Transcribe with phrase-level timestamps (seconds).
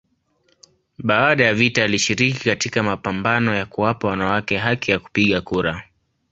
[0.97, 5.87] Baada ya vita alishiriki katika mapambano ya kuwapa wanawake haki ya kupiga kura.